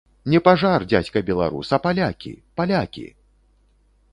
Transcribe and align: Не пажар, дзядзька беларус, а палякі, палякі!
Не 0.33 0.39
пажар, 0.45 0.85
дзядзька 0.93 1.19
беларус, 1.27 1.73
а 1.77 1.81
палякі, 1.85 2.33
палякі! 2.61 3.05